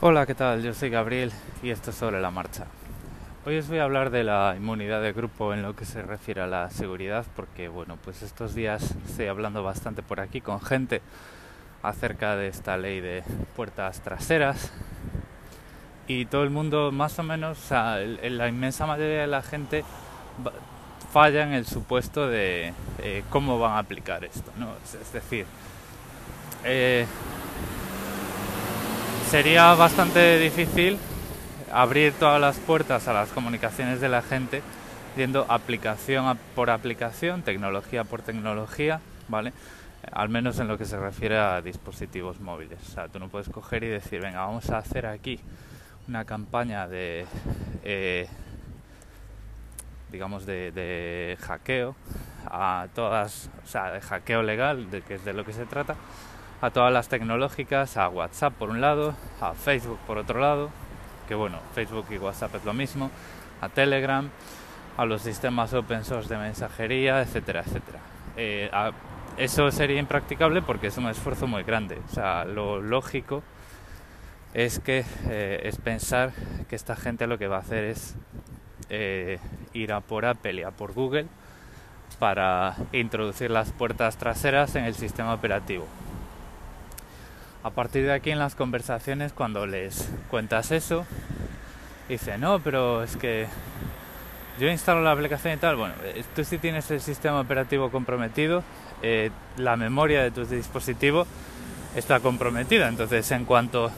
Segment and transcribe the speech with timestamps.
[0.00, 0.62] Hola, ¿qué tal?
[0.62, 2.66] Yo soy Gabriel y esto es sobre la marcha.
[3.44, 6.40] Hoy os voy a hablar de la inmunidad de grupo en lo que se refiere
[6.40, 11.02] a la seguridad, porque bueno, pues estos días estoy hablando bastante por aquí con gente
[11.82, 13.24] acerca de esta ley de
[13.56, 14.70] puertas traseras
[16.06, 19.84] y todo el mundo más o menos, la inmensa mayoría de la gente
[21.12, 22.72] falla en el supuesto de
[23.02, 24.68] eh, cómo van a aplicar esto, ¿no?
[24.84, 25.44] Es, decir,
[26.62, 27.04] eh,
[29.30, 30.96] sería bastante difícil
[31.70, 34.62] abrir todas las puertas a las comunicaciones de la gente
[35.18, 39.52] yendo aplicación por aplicación, tecnología por tecnología, ¿vale?
[40.12, 42.78] Al menos en lo que se refiere a dispositivos móviles.
[42.88, 45.38] O sea, tú no puedes coger y decir, venga, vamos a hacer aquí
[46.08, 47.26] una campaña de,
[47.84, 48.28] eh,
[50.10, 51.96] digamos, de, hackeo
[52.46, 55.96] a todas, o sea, de hackeo legal, de que es de lo que se trata,
[56.60, 60.70] a todas las tecnológicas, a WhatsApp por un lado, a Facebook por otro lado,
[61.28, 63.10] que bueno, Facebook y WhatsApp es lo mismo,
[63.60, 64.28] a Telegram,
[64.96, 68.00] a los sistemas open source de mensajería, etcétera, etcétera.
[68.36, 68.70] Eh,
[69.36, 71.98] eso sería impracticable porque es un esfuerzo muy grande.
[72.10, 73.42] O sea, lo lógico
[74.54, 76.32] es que eh, es pensar
[76.68, 78.16] que esta gente lo que va a hacer es
[78.90, 79.38] eh,
[79.74, 81.26] ir a por Apple y a por Google
[82.18, 85.86] para introducir las puertas traseras en el sistema operativo.
[87.68, 91.04] A partir de aquí en las conversaciones cuando les cuentas eso,
[92.08, 93.46] dice, no, pero es que
[94.58, 98.64] yo instalo la aplicación y tal, bueno, eh, tú si tienes el sistema operativo comprometido,
[99.02, 101.26] eh, la memoria de tu dispositivo
[101.94, 103.90] está comprometida, entonces en cuanto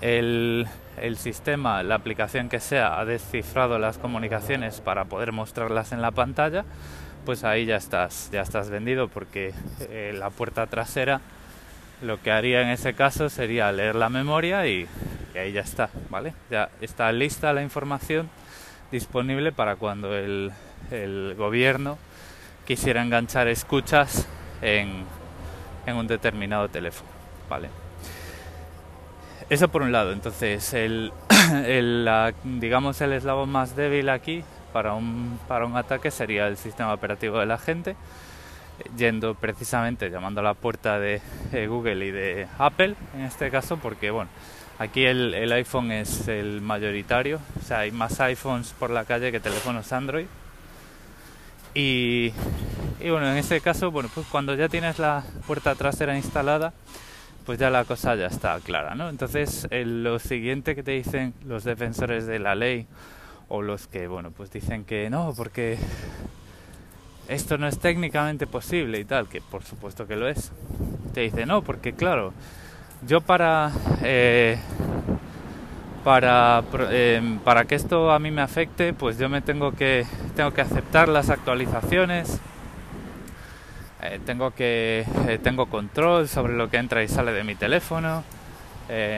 [0.00, 6.02] el, el sistema, la aplicación que sea, ha descifrado las comunicaciones para poder mostrarlas en
[6.02, 6.64] la pantalla,
[7.24, 11.20] pues ahí ya estás, ya estás vendido porque eh, la puerta trasera
[12.02, 14.86] lo que haría en ese caso sería leer la memoria y,
[15.34, 16.34] ahí ya está, ¿vale?
[16.50, 18.28] Ya está lista la información
[18.90, 20.52] disponible para cuando el,
[21.38, 21.96] gobierno
[22.66, 24.26] quisiera enganchar escuchas
[24.60, 25.04] en,
[25.86, 27.08] en un determinado teléfono,
[27.48, 27.70] ¿vale?
[29.48, 31.12] Eso por un lado, entonces el,
[31.66, 32.08] el
[32.44, 37.38] digamos el eslabón más débil aquí para un, para un ataque sería el sistema operativo
[37.38, 37.96] de la gente
[38.96, 41.20] yendo precisamente llamando a la puerta de
[41.68, 44.30] Google y de Apple en este caso porque bueno
[44.78, 49.40] aquí el, iPhone es el mayoritario o sea hay más iPhones por la calle que
[49.40, 50.26] teléfonos Android
[51.74, 52.32] y,
[53.00, 56.72] y bueno en este caso bueno pues cuando ya tienes la puerta trasera instalada
[57.46, 59.08] pues ya la cosa ya está clara ¿no?
[59.08, 62.86] entonces lo siguiente que te dicen los defensores de la ley
[63.48, 65.78] o los que bueno pues dicen que no porque
[67.28, 70.52] esto no es técnicamente posible y tal, que por supuesto que lo es.
[71.14, 72.32] Te dice, no, porque claro,
[73.06, 73.72] yo para,
[74.02, 74.58] eh,
[76.04, 80.06] para, em, para que esto a mí me afecte, pues yo me tengo que,
[80.36, 82.38] tengo que aceptar las actualizaciones,
[84.02, 88.24] eh, tengo que, eh, tengo control sobre lo que entra y sale de mi teléfono,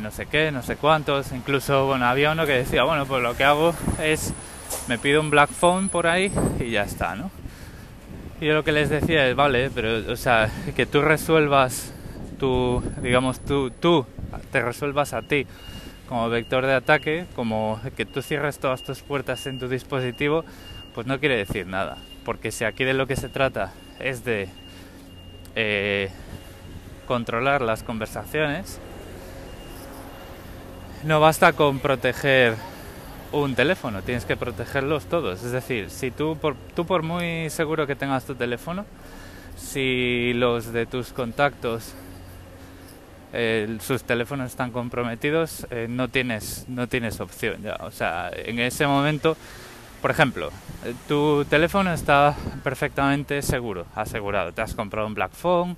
[0.00, 3.36] no sé qué, no sé cuántos, incluso, bueno, había uno que decía, bueno, pues lo
[3.36, 3.72] que hago
[4.02, 4.34] es,
[4.88, 7.30] me pido un black phone por ahí y ya está, ¿no?
[8.40, 11.92] Yo lo que les decía es, vale, pero, o sea, que tú resuelvas
[12.38, 14.06] tu, digamos, tú, tú
[14.50, 15.46] te resuelvas a ti
[16.08, 20.44] como vector de ataque, como que tú cierres todas tus puertas en tu dispositivo,
[20.94, 21.98] pues no quiere decir nada.
[22.24, 24.48] Porque si aquí de lo que se trata es de
[25.54, 26.08] eh,
[27.06, 28.80] controlar las conversaciones,
[31.04, 32.54] no basta con proteger
[33.32, 35.42] un teléfono, tienes que protegerlos todos.
[35.42, 38.84] Es decir, si tú por, tú por muy seguro que tengas tu teléfono,
[39.56, 41.94] si los de tus contactos
[43.80, 47.76] sus teléfonos están comprometidos, eh, no tienes no tienes opción ya.
[47.80, 49.36] O sea, en ese momento,
[50.02, 50.50] por ejemplo,
[50.84, 54.52] eh, tu teléfono está perfectamente seguro, asegurado.
[54.52, 55.76] Te has comprado un Black Phone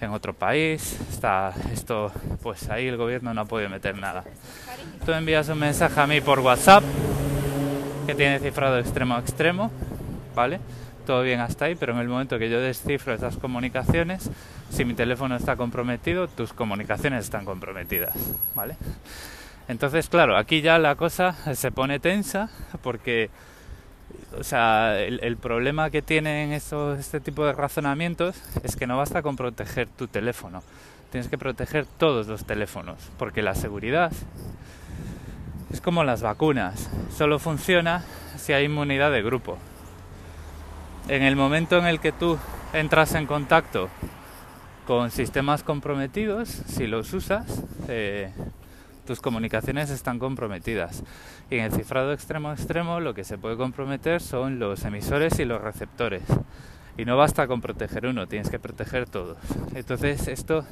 [0.00, 2.12] en otro país, está esto,
[2.42, 4.24] pues ahí el gobierno no ha podido meter nada.
[5.04, 6.84] Tú envías un mensaje a mí por WhatsApp
[8.06, 9.70] que tiene cifrado extremo a extremo,
[10.34, 10.60] ¿vale?
[11.06, 14.30] Todo bien hasta ahí, pero en el momento que yo descifro esas comunicaciones,
[14.70, 18.14] si mi teléfono está comprometido, tus comunicaciones están comprometidas,
[18.54, 18.76] ¿vale?
[19.68, 22.50] Entonces, claro, aquí ya la cosa se pone tensa
[22.82, 23.30] porque
[24.38, 29.36] o sea, el, problema que tienen este tipo de razonamientos es que no basta con
[29.36, 30.62] proteger tu teléfono,
[31.10, 34.12] tienes que proteger todos los teléfonos, porque la seguridad
[35.72, 38.04] es como las vacunas, solo funciona
[38.36, 39.58] si hay inmunidad de grupo.
[41.08, 42.38] En el momento en el que tú
[42.72, 43.88] entras en contacto
[44.86, 48.32] con sistemas comprometidos, si los usas, eh,
[49.06, 51.02] tus comunicaciones están comprometidas.
[51.50, 55.46] Y en el cifrado extremo extremo lo que se puede comprometer son los emisores y
[55.46, 56.22] los receptores.
[56.98, 59.38] Y no basta con proteger uno, tienes que proteger todos.
[59.74, 60.66] Entonces esto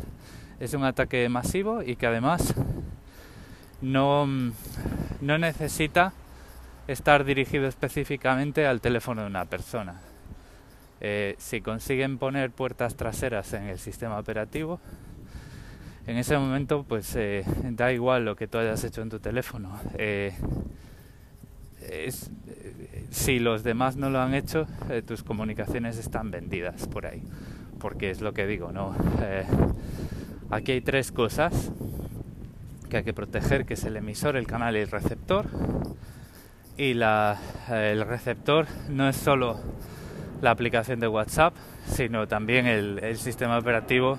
[0.61, 2.55] es un ataque masivo y que además
[3.81, 6.13] no, no necesita
[6.89, 10.01] estar dirigido específicamente al teléfono de una persona.
[11.01, 14.81] Eh, si consiguen poner puertas traseras en el sistema operativo,
[16.07, 19.79] en ese momento pues eh, da igual lo que tú hayas hecho en tu teléfono.
[19.97, 20.33] Eh,
[23.11, 24.67] si los demás no lo han hecho,
[25.07, 27.23] tus comunicaciones están vendidas por ahí.
[27.79, 28.95] Porque es lo que digo, ¿no?
[30.51, 31.71] aquí hay tres cosas
[32.89, 35.47] que hay que proteger, que es el emisor, el canal y el receptor.
[36.77, 37.39] Y la,
[37.71, 39.61] el receptor no es solo
[40.41, 41.55] la aplicación de WhatsApp,
[41.87, 44.19] sino también el, sistema operativo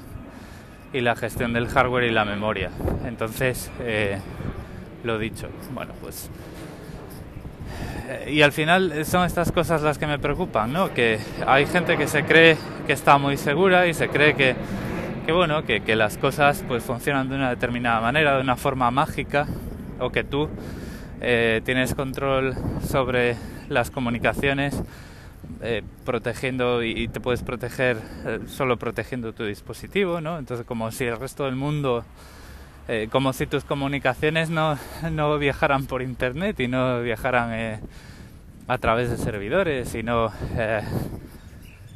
[0.95, 2.71] y la gestión del hardware y la memoria.
[3.06, 4.18] Entonces, eh,
[5.03, 6.30] lo dicho, bueno, pues...
[8.07, 10.94] Eh, y al final son estas cosas las que me preocupan, ¿no?
[10.94, 12.57] Que hay gente que se cree
[12.88, 14.56] que está muy segura y se cree que,
[15.25, 18.89] que bueno, que, que las cosas pues funcionan de una determinada manera, de una forma
[18.89, 19.47] mágica,
[20.00, 20.50] o que tú
[21.19, 22.56] eh, tienes control
[22.88, 23.36] sobre
[23.68, 24.81] las comunicaciones
[25.62, 30.38] eh, protegiendo y, te puedes proteger eh, solo protegiendo tu dispositivo, ¿no?
[30.38, 32.04] Entonces como si el resto del mundo,
[32.88, 34.78] eh, como si tus comunicaciones no,
[35.12, 37.80] no, viajaran por internet y no viajaran
[38.68, 40.31] a través de servidores, sino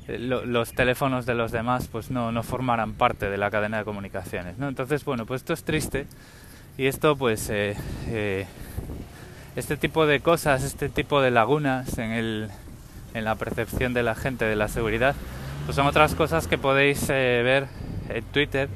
[0.08, 4.58] los teléfonos de los demás pues no, no formaran parte de la cadena de comunicaciones,
[4.58, 4.70] ¿no?
[4.70, 6.08] Entonces bueno, pues esto es triste
[6.78, 8.48] y esto pues este
[9.78, 12.50] tipo de cosas, este tipo de lagunas en el
[13.14, 15.16] en la percepción de la gente de la seguridad,
[15.66, 17.68] pues son otras cosas que podéis eh, ver
[18.10, 18.70] en Twitter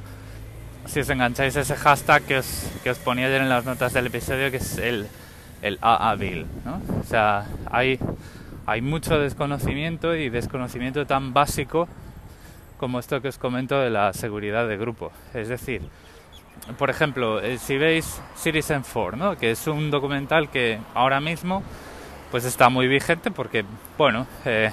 [0.85, 4.07] si os engancháis ese hashtag que os, que os ponía ayer en las notas del
[4.07, 5.07] episodio, que es el,
[5.61, 6.45] el AABIL.
[6.65, 6.81] ¿no?
[6.99, 7.99] O sea, hay,
[8.65, 11.87] hay mucho desconocimiento y desconocimiento tan básico
[12.77, 15.11] como esto que os comento de la seguridad de grupo.
[15.33, 15.81] Es decir,
[16.77, 19.37] por ejemplo, eh, si veis Citizen 4, ¿no?
[19.37, 21.63] que es un documental que ahora mismo
[22.33, 23.63] pues está muy vigente porque,
[23.95, 24.71] bueno, eh,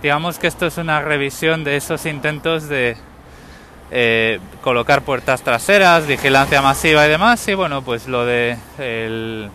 [0.00, 2.96] digamos que esto es una revisión de esos intentos de
[3.90, 7.46] eh, colocar puertas traseras, vigilancia masiva y demás.
[7.46, 9.50] Y bueno, pues lo de el,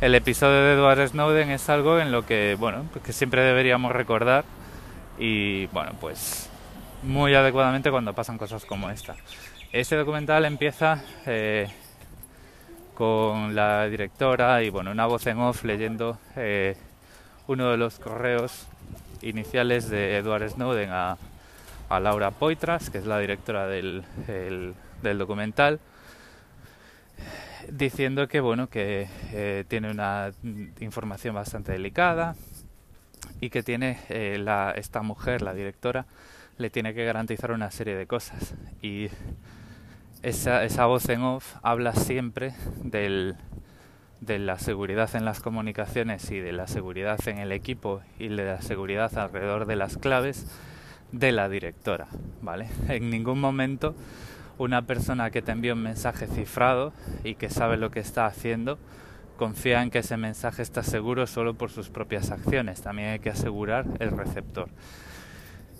[0.00, 4.46] episodio de Edward Snowden es algo en lo que, bueno, pues que siempre deberíamos recordar
[5.18, 6.48] y, bueno, pues
[7.02, 9.16] muy adecuadamente cuando pasan cosas como esta.
[9.70, 11.68] Este documental empieza eh,
[12.98, 16.76] con la directora y bueno, una voz en off leyendo eh,
[17.46, 18.66] uno de los correos
[19.22, 21.16] iniciales de Edward Snowden a,
[21.90, 25.78] Laura Poitras, que es la directora del, del documental,
[27.70, 30.32] diciendo que bueno, que eh, tiene una
[30.80, 32.34] información bastante delicada
[33.40, 36.04] y que tiene eh, la, esta mujer, la directora,
[36.58, 38.54] le tiene que garantizar una serie de cosas.
[38.82, 39.08] Y
[40.22, 43.36] esa, esa voz en off habla siempre del,
[44.20, 48.44] de la seguridad en las comunicaciones y de la seguridad en el equipo y de
[48.44, 50.46] la seguridad alrededor de las claves
[51.12, 52.08] de la directora,
[52.42, 52.68] ¿vale?
[52.88, 53.94] En ningún momento
[54.58, 56.92] una persona que te envía un mensaje cifrado
[57.22, 58.78] y que sabe lo que está haciendo
[59.36, 62.82] confía en que ese mensaje está seguro solo por sus propias acciones.
[62.82, 64.68] También hay que asegurar el receptor.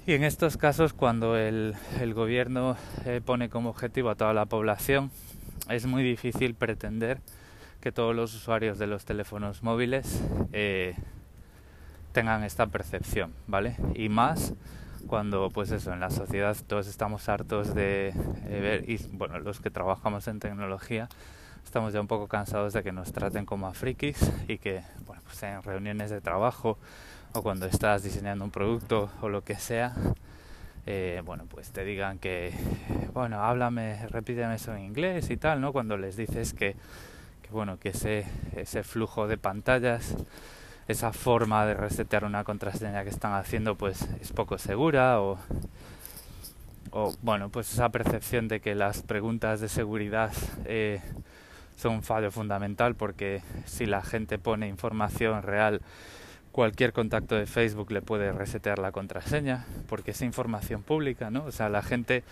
[0.09, 1.77] Y en estos casos, cuando el,
[2.15, 5.11] gobierno eh, pone como objetivo a toda la población,
[5.69, 7.21] es muy difícil pretender
[7.83, 10.23] que todos los usuarios de los teléfonos móviles
[10.55, 10.97] eh,
[12.13, 13.77] tengan esta percepción, ¿vale?
[13.95, 14.55] Y más
[15.09, 18.15] cuando, pues eso, en la sociedad todos estamos hartos de
[18.47, 21.11] eh, ver, y bueno, los que trabajamos en tecnología,
[21.67, 25.21] estamos ya un poco cansados de que nos traten como a frikis y que, bueno,
[25.27, 26.79] pues en reuniones de trabajo
[27.33, 29.95] o cuando estás diseñando un producto o lo que sea,
[30.87, 32.53] eh, bueno, pues te digan que,
[33.13, 35.73] bueno, háblame, repíteme eso en inglés y tal, ¿no?
[35.73, 36.77] Cuando les dices que,
[37.43, 38.25] que bueno, que ese,
[38.57, 40.17] ese flujo de pantallas,
[40.89, 45.39] esa forma de resetear una contraseña que están haciendo, pues es poco segura o,
[46.91, 50.33] o bueno, pues esa percepción de que las preguntas de seguridad
[50.65, 51.03] eh,
[51.77, 55.83] son un fallo fundamental porque si la gente pone información real
[56.59, 61.45] cualquier contacto de Facebook le puede resetear la contraseña porque es información pública, ¿no?
[61.45, 62.25] O sea, la gente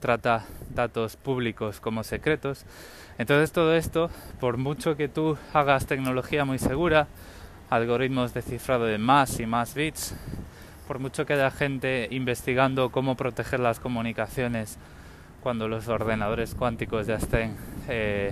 [0.00, 2.66] trata datos públicos como secretos.
[3.16, 7.06] Entonces todo esto, por mucho que tú hagas tecnología muy segura,
[7.70, 10.14] algoritmos de cifrado de más y más bits,
[10.86, 14.76] por mucho que haya gente investigando cómo proteger las comunicaciones
[15.42, 17.56] cuando los ordenadores cuánticos ya estén
[17.88, 18.30] eh,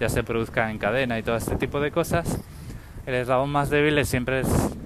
[0.00, 2.40] ya se produzcan en cadena y todo este tipo de cosas,
[3.06, 4.42] el eslabón más débil es siempre,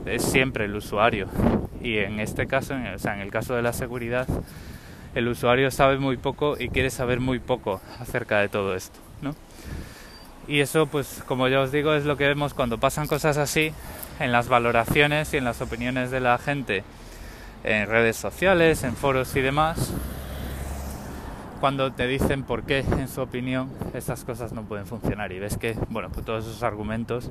[0.07, 1.29] es, siempre el usuario.
[1.83, 4.27] Y en este caso, en, o sea, en el caso de la seguridad,
[5.15, 9.35] el usuario sabe muy poco y quiere saber muy poco acerca de todo esto, ¿no?
[10.49, 13.73] Y eso, pues, como ya os digo, es lo que vemos cuando pasan cosas así
[14.21, 16.85] en las valoraciones y en las opiniones de la gente
[17.65, 19.93] en redes sociales, en foros y demás,
[21.61, 25.57] cuando te dicen por qué, en su opinión, estas cosas no pueden funcionar y ves
[25.57, 27.31] que, bueno, pues todos esos argumentos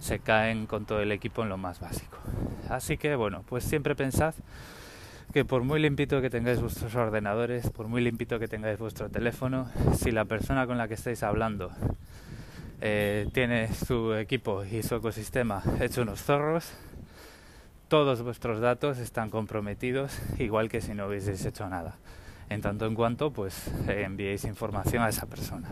[0.00, 2.18] se caen con todo el equipo en lo más básico.
[2.68, 4.34] Así que, bueno, pues siempre pensad
[5.32, 9.68] que por muy limpito que tengáis vuestros ordenadores, por muy limpito que tengáis vuestro teléfono,
[9.96, 11.70] si la persona con la que estáis hablando
[12.80, 16.72] eh, tiene su equipo y su ecosistema hecho unos zorros,
[17.88, 21.96] todos vuestros datos están comprometidos, igual que si no hubieseis hecho nada.
[22.48, 25.68] En tanto en cuanto, pues eh, enviéis información a esa persona.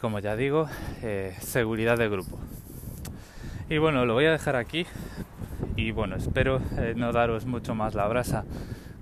[0.00, 0.68] Como ya digo,
[1.02, 2.38] eh, seguridad de grupo.
[3.68, 4.86] Y bueno, lo voy a dejar aquí.
[5.76, 8.44] Y bueno, espero eh, no daros mucho más la brasa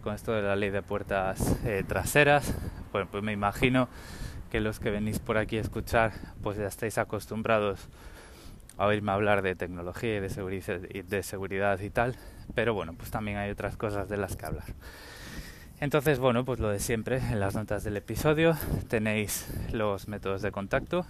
[0.02, 2.54] con esto de la ley de puertas traseras.
[2.92, 3.88] Bueno, pues me imagino
[4.50, 6.12] que los que venís por aquí a escuchar,
[6.42, 7.88] pues ya estáis acostumbrados
[8.78, 12.16] a oírme hablar de tecnología y de seguridad y tal,
[12.54, 14.66] pero bueno, pues también hay otras cosas de las que hablar.
[15.80, 18.56] Entonces, bueno, pues lo de siempre, en las notas del episodio
[18.88, 21.06] tenéis los métodos de contacto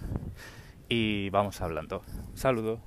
[0.87, 2.03] y vamos hablando.
[2.29, 2.79] Un saludo.